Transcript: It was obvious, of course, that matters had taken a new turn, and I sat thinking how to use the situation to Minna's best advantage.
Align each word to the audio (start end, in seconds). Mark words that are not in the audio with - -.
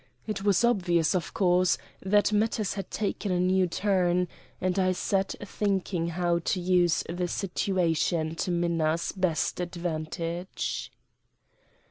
It 0.25 0.43
was 0.43 0.63
obvious, 0.63 1.13
of 1.13 1.31
course, 1.31 1.77
that 2.01 2.33
matters 2.33 2.73
had 2.73 2.89
taken 2.89 3.31
a 3.31 3.39
new 3.39 3.67
turn, 3.67 4.27
and 4.59 4.79
I 4.79 4.93
sat 4.93 5.35
thinking 5.45 6.07
how 6.07 6.39
to 6.39 6.59
use 6.59 7.03
the 7.07 7.27
situation 7.27 8.33
to 8.37 8.49
Minna's 8.49 9.11
best 9.15 9.59
advantage. 9.59 10.91